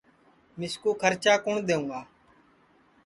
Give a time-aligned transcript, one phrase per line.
[0.57, 1.99] مِسکُو کھرچا کُوٹؔ دؔیوں گا